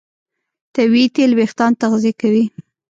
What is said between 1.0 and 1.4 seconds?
تېل